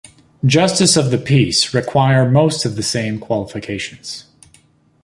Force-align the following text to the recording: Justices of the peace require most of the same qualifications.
Justices 0.43 0.97
of 0.97 1.11
the 1.11 1.19
peace 1.19 1.75
require 1.75 2.27
most 2.27 2.65
of 2.65 2.75
the 2.75 2.81
same 2.81 3.19
qualifications. 3.19 4.25